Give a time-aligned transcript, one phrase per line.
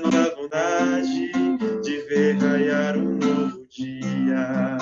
[0.00, 1.32] trazendo a nossa vontade
[1.82, 4.78] de ver raiar um novo dia.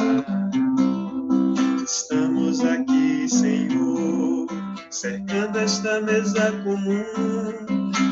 [1.85, 3.89] Estamos aqui, Senhor
[4.91, 7.05] cercando esta mesa comum,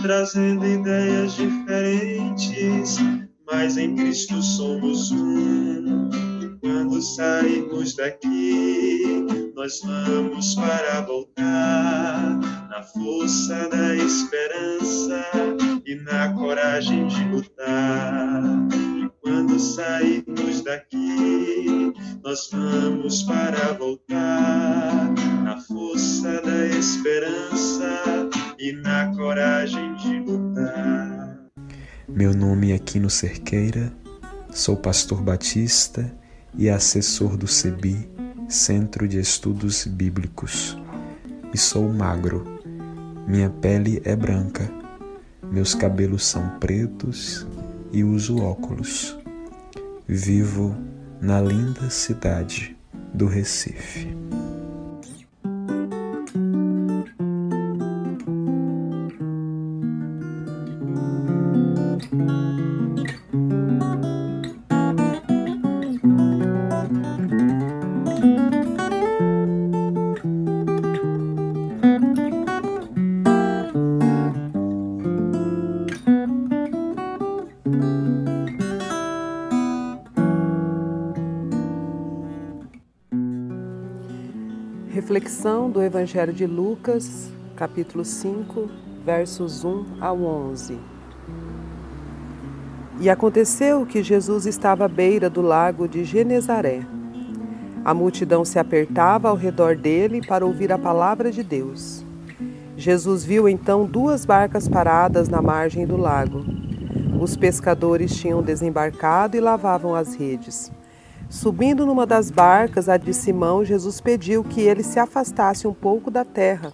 [0.02, 2.96] trazendo ideias diferentes,
[3.44, 6.10] mas em Cristo somos um.
[6.42, 9.26] E quando sairmos daqui,
[9.66, 12.38] nós vamos para voltar
[12.70, 15.24] na força da esperança
[15.84, 18.44] e na coragem de lutar.
[18.96, 25.12] E quando sairmos daqui, nós vamos para voltar
[25.42, 31.40] na força da esperança e na coragem de lutar.
[32.06, 33.92] Meu nome é Aquino Cerqueira,
[34.52, 36.08] sou pastor batista
[36.56, 38.15] e assessor do CEBI,
[38.48, 40.78] Centro de Estudos Bíblicos,
[41.52, 42.44] e sou magro.
[43.26, 44.70] Minha pele é branca,
[45.50, 47.44] meus cabelos são pretos
[47.92, 49.18] e uso óculos.
[50.06, 50.76] Vivo
[51.20, 52.76] na linda cidade
[53.12, 54.16] do Recife.
[84.96, 88.66] Reflexão do Evangelho de Lucas, capítulo 5,
[89.04, 90.78] versos 1 ao 11.
[92.98, 96.80] E aconteceu que Jesus estava à beira do lago de Genezaré.
[97.84, 102.02] A multidão se apertava ao redor dele para ouvir a palavra de Deus.
[102.74, 106.42] Jesus viu então duas barcas paradas na margem do lago.
[107.20, 110.72] Os pescadores tinham desembarcado e lavavam as redes.
[111.28, 116.10] Subindo numa das barcas, a de Simão, Jesus pediu que ele se afastasse um pouco
[116.10, 116.72] da terra.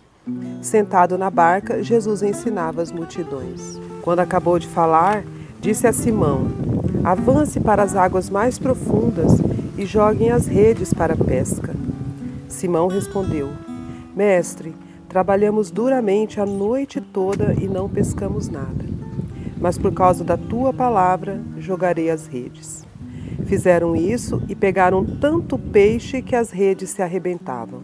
[0.61, 3.81] Sentado na barca, Jesus ensinava as multidões.
[4.03, 5.25] Quando acabou de falar,
[5.61, 6.49] disse a Simão:
[7.03, 9.33] Avance para as águas mais profundas
[9.77, 11.75] e joguem as redes para a pesca.
[12.47, 13.49] Simão respondeu:
[14.15, 14.75] Mestre,
[15.09, 18.85] trabalhamos duramente a noite toda e não pescamos nada.
[19.59, 22.82] Mas por causa da tua palavra, jogarei as redes.
[23.53, 27.83] Fizeram isso e pegaram tanto peixe que as redes se arrebentavam.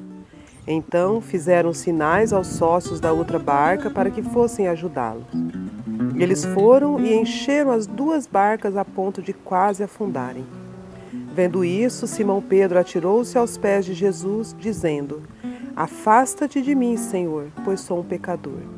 [0.66, 5.26] Então fizeram sinais aos sócios da outra barca para que fossem ajudá-lo.
[6.16, 10.46] Eles foram e encheram as duas barcas a ponto de quase afundarem.
[11.34, 15.22] Vendo isso, Simão Pedro atirou-se aos pés de Jesus, dizendo:
[15.76, 18.77] Afasta-te de mim, Senhor, pois sou um pecador.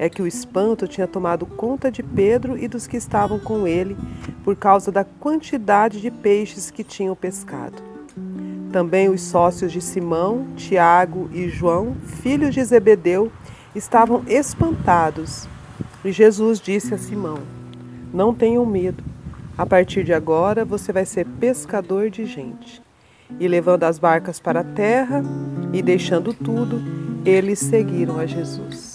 [0.00, 3.94] É que o espanto tinha tomado conta de Pedro e dos que estavam com ele,
[4.42, 7.82] por causa da quantidade de peixes que tinham pescado.
[8.72, 13.30] Também os sócios de Simão, Tiago e João, filhos de Zebedeu,
[13.74, 15.46] estavam espantados.
[16.02, 17.40] E Jesus disse a Simão:
[18.10, 19.04] Não tenham medo.
[19.58, 22.80] A partir de agora você vai ser pescador de gente.
[23.38, 25.22] E levando as barcas para a terra
[25.74, 26.80] e deixando tudo,
[27.22, 28.89] eles seguiram a Jesus.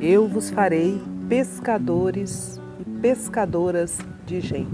[0.00, 4.68] Eu vos farei pescadores e pescadoras de gente.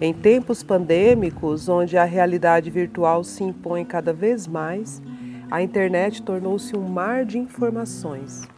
[0.00, 5.02] Em tempos pandêmicos, onde a realidade virtual se impõe cada vez mais,
[5.50, 8.48] a internet tornou-se um mar de informações,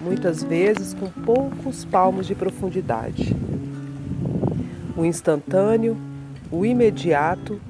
[0.00, 3.34] muitas vezes com poucos palmos de profundidade.
[4.96, 5.96] O instantâneo,
[6.50, 7.60] o imediato,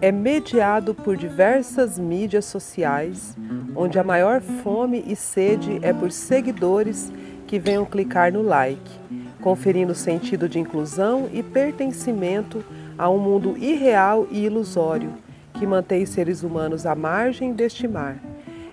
[0.00, 3.36] é mediado por diversas mídias sociais,
[3.74, 7.12] onde a maior fome e sede é por seguidores
[7.46, 8.90] que venham clicar no like,
[9.40, 12.64] conferindo sentido de inclusão e pertencimento
[12.96, 15.12] a um mundo irreal e ilusório
[15.54, 18.18] que mantém seres humanos à margem deste mar,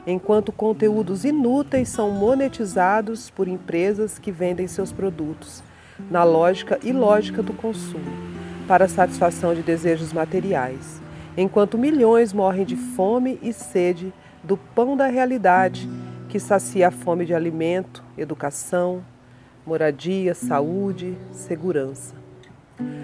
[0.07, 5.61] enquanto conteúdos inúteis são monetizados por empresas que vendem seus produtos,
[6.09, 11.01] na lógica ilógica do consumo para a satisfação de desejos materiais,
[11.37, 14.13] enquanto milhões morrem de fome e sede
[14.43, 15.89] do pão da realidade
[16.29, 19.03] que sacia a fome de alimento, educação,
[19.65, 22.15] moradia, saúde, segurança.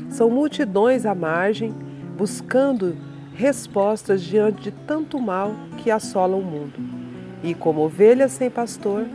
[0.09, 1.73] São multidões à margem
[2.17, 2.95] buscando
[3.35, 6.79] respostas diante de tanto mal que assola o mundo.
[7.43, 9.05] E, como ovelhas sem pastor,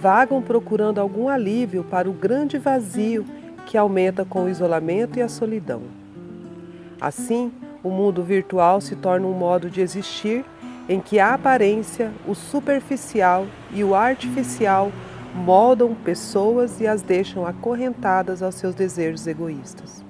[0.00, 3.24] vagam procurando algum alívio para o grande vazio
[3.66, 5.82] que aumenta com o isolamento e a solidão.
[7.00, 7.52] Assim,
[7.82, 10.44] o mundo virtual se torna um modo de existir
[10.88, 14.92] em que a aparência, o superficial e o artificial
[15.34, 20.04] moldam pessoas e as deixam acorrentadas aos seus desejos egoístas.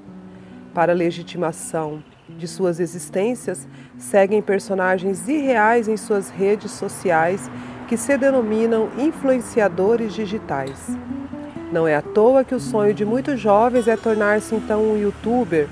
[0.74, 3.66] Para a legitimação de suas existências,
[3.96, 7.50] seguem personagens irreais em suas redes sociais
[7.88, 10.96] que se denominam influenciadores digitais.
[11.74, 15.66] Não é à toa que o sonho de muitos jovens é tornar-se então um youtuber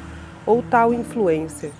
[0.44, 1.70] ou tal influencer,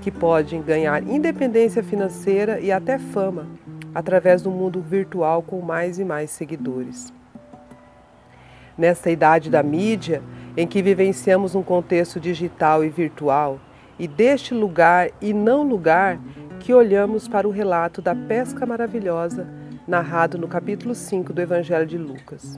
[0.00, 3.48] que podem ganhar independência financeira e até fama
[3.92, 7.12] através do mundo virtual com mais e mais seguidores.
[8.78, 10.22] Nesta idade da mídia,
[10.56, 13.58] em que vivenciamos um contexto digital e virtual,
[13.98, 16.20] e deste lugar e não lugar
[16.60, 19.48] que olhamos para o relato da pesca maravilhosa
[19.84, 22.56] narrado no capítulo 5 do Evangelho de Lucas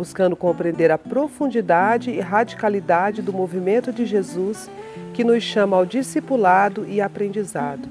[0.00, 4.70] buscando compreender a profundidade e radicalidade do movimento de Jesus
[5.12, 7.86] que nos chama ao discipulado e aprendizado.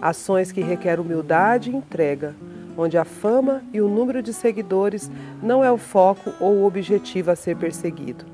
[0.00, 2.34] Ações que requerem humildade e entrega,
[2.78, 5.10] onde a fama e o número de seguidores
[5.42, 8.24] não é o foco ou o objetivo a ser perseguido.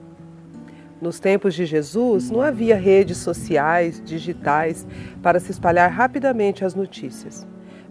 [1.02, 4.86] Nos tempos de Jesus, não havia redes sociais, digitais,
[5.20, 7.44] para se espalhar rapidamente as notícias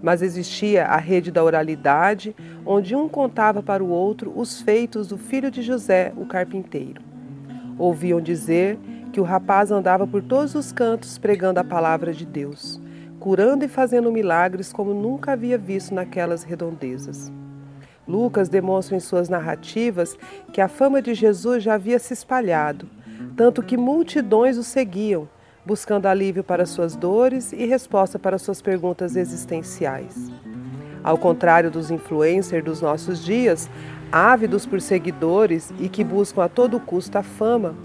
[0.05, 5.17] mas existia a rede da oralidade, onde um contava para o outro os feitos do
[5.17, 7.01] filho de José, o carpinteiro.
[7.75, 8.77] Ouviam dizer
[9.11, 12.79] que o rapaz andava por todos os cantos pregando a palavra de Deus,
[13.19, 17.33] curando e fazendo milagres como nunca havia visto naquelas redondezas.
[18.07, 20.15] Lucas demonstra em suas narrativas
[20.53, 22.87] que a fama de Jesus já havia se espalhado,
[23.35, 25.27] tanto que multidões o seguiam,
[25.65, 30.31] buscando alívio para suas dores e resposta para suas perguntas existenciais.
[31.03, 33.69] Ao contrário dos influencers dos nossos dias,
[34.11, 37.75] ávidos por seguidores e que buscam a todo custo a fama,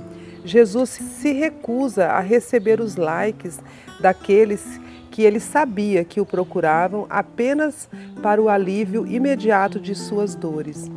[0.45, 3.61] Jesus se recusa a receber os likes
[4.01, 7.89] daqueles que ele sabia que o procuravam apenas
[8.23, 10.91] para o alívio imediato de suas dores,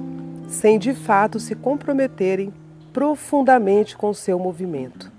[0.47, 2.53] sem de fato se comprometerem
[2.93, 5.11] profundamente com seu movimento.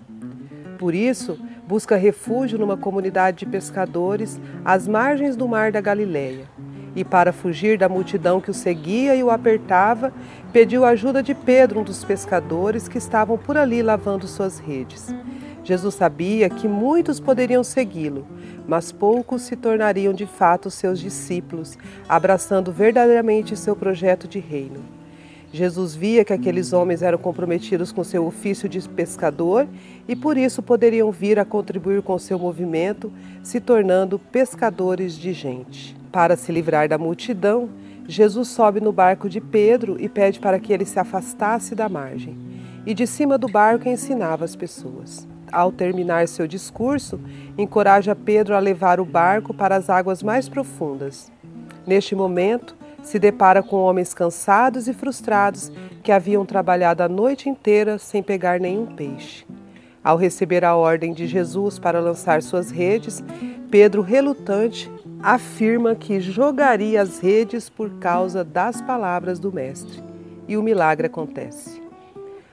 [0.79, 6.45] Por isso, busca refúgio numa comunidade de pescadores às margens do mar da Galileia.
[6.97, 10.13] E para fugir da multidão que o seguia e o apertava,
[10.53, 15.13] pediu ajuda de Pedro, um dos pescadores que estavam por ali lavando suas redes.
[15.65, 18.27] Jesus sabia que muitos poderiam segui-lo,
[18.69, 21.77] mas poucos se tornariam de fato seus discípulos,
[22.09, 24.94] abraçando verdadeiramente seu projeto de reino.
[25.55, 29.69] Jesus via que aqueles homens eram comprometidos com seu ofício de pescador
[30.09, 35.97] e por isso poderiam vir a contribuir com seu movimento, se tornando pescadores de gente.
[36.11, 37.71] Para se livrar da multidão,
[38.09, 42.37] Jesus sobe no barco de Pedro e pede para que ele se afastasse da margem.
[42.85, 45.25] E de cima do barco ensinava as pessoas.
[45.53, 47.21] Ao terminar seu discurso,
[47.57, 51.31] encoraja Pedro a levar o barco para as águas mais profundas.
[51.87, 55.71] Neste momento, se depara com homens cansados e frustrados
[56.03, 59.47] que haviam trabalhado a noite inteira sem pegar nenhum peixe.
[60.03, 63.23] Ao receber a ordem de Jesus para lançar suas redes,
[63.71, 64.91] Pedro, relutante,
[65.23, 70.03] afirma que jogaria as redes por causa das palavras do Mestre.
[70.47, 71.83] E o milagre acontece.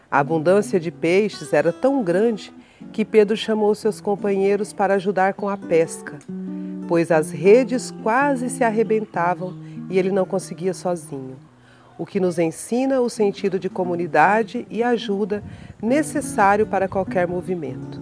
[0.10, 2.54] A abundância de peixes era tão grande
[2.92, 6.20] que Pedro chamou seus companheiros para ajudar com a pesca,
[6.88, 9.54] pois as redes quase se arrebentavam
[9.90, 11.36] e ele não conseguia sozinho.
[11.98, 15.44] O que nos ensina o sentido de comunidade e ajuda
[15.82, 18.02] necessário para qualquer movimento.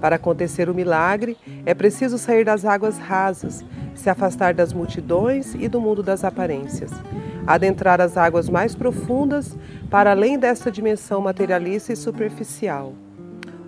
[0.00, 1.36] Para acontecer o milagre,
[1.66, 6.92] é preciso sair das águas rasas, se afastar das multidões e do mundo das aparências,
[7.46, 9.56] adentrar as águas mais profundas
[9.90, 12.94] para além desta dimensão materialista e superficial.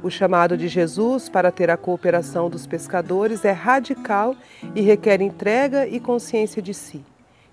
[0.03, 4.35] O chamado de Jesus para ter a cooperação dos pescadores é radical
[4.75, 7.05] e requer entrega e consciência de si,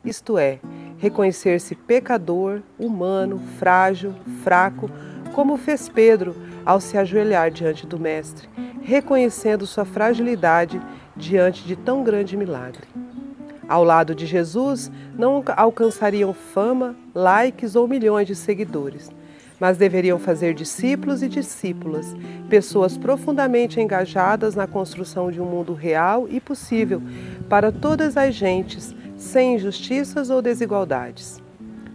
[0.08, 0.60] isto é,
[0.98, 4.90] reconhecer-se pecador, humano, frágil, fraco,
[5.34, 6.36] como fez Pedro
[6.66, 8.48] ao se ajoelhar diante do Mestre,
[8.82, 10.82] reconhecendo sua fragilidade
[11.16, 12.84] diante de tão grande milagre.
[13.68, 19.12] Ao lado de Jesus, não alcançariam fama, likes ou milhões de seguidores,
[19.60, 22.16] mas deveriam fazer discípulos e discípulas,
[22.50, 27.02] pessoas profundamente engajadas na construção de um mundo real e possível
[27.50, 31.42] para todas as gentes, sem injustiças ou desigualdades.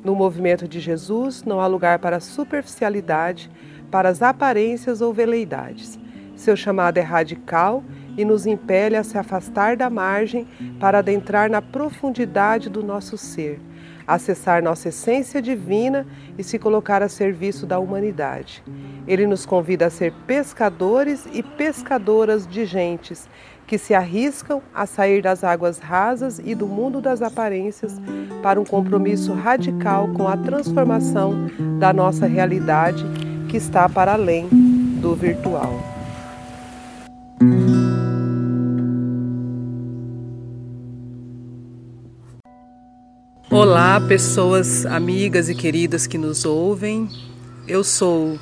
[0.04, 3.48] No movimento de Jesus não há lugar para superficialidade,
[3.90, 5.98] para as aparências ou veleidades.
[6.34, 7.84] Seu chamado é radical
[8.16, 10.46] e nos impele a se afastar da margem
[10.80, 13.60] para adentrar na profundidade do nosso ser,
[14.06, 16.04] acessar nossa essência divina
[16.36, 18.62] e se colocar a serviço da humanidade.
[19.06, 23.28] Ele nos convida a ser pescadores e pescadoras de gentes
[23.66, 28.00] que se arriscam a sair das águas rasas e do mundo das aparências
[28.42, 33.04] para um compromisso radical com a transformação da nossa realidade
[33.48, 34.48] que está para além
[35.00, 35.72] do virtual.
[43.50, 47.08] Olá, pessoas amigas e queridas que nos ouvem.
[47.68, 48.38] Eu sou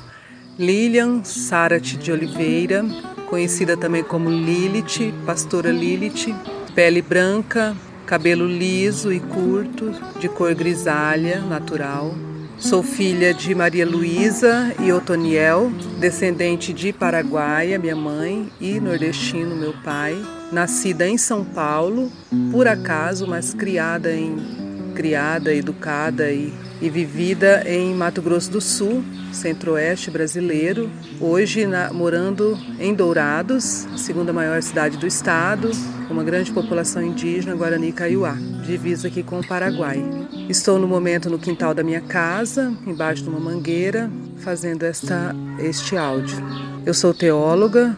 [0.57, 2.85] Lilian Sarat de Oliveira,
[3.31, 6.35] conhecida também como Lilith, pastora Lilith,
[6.75, 7.73] pele branca,
[8.05, 12.13] cabelo liso e curto, de cor grisalha, natural.
[12.57, 19.73] Sou filha de Maria Luísa e Otoniel, descendente de Paraguaia, minha mãe, e nordestino, meu
[19.81, 20.21] pai.
[20.51, 22.11] Nascida em São Paulo,
[22.51, 24.60] por acaso, mas criada em
[24.91, 32.57] criada, educada e, e vivida em Mato Grosso do Sul, centro-oeste brasileiro, hoje na, morando
[32.79, 35.71] em Dourados, segunda maior cidade do estado,
[36.07, 40.03] com uma grande população indígena, Guarani Kaiowá, divisa aqui com o Paraguai.
[40.49, 45.95] Estou no momento no quintal da minha casa, embaixo de uma mangueira, fazendo esta, este
[45.95, 46.37] áudio.
[46.85, 47.97] Eu sou teóloga,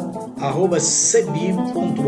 [0.79, 2.01] cebi.org.br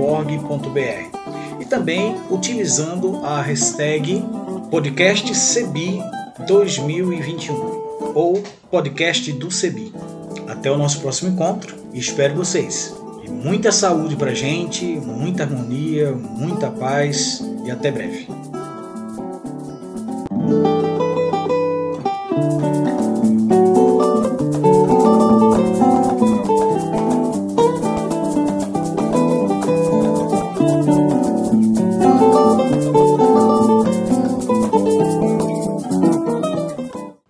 [1.60, 4.24] e também utilizando a hashtag
[4.70, 6.02] podcast CEBI
[6.48, 7.56] 2021
[8.16, 9.94] ou podcast do CEBI.
[10.48, 12.94] Até o nosso próximo encontro e espero vocês.
[13.24, 18.28] E muita saúde pra gente, muita harmonia, muita paz e até breve.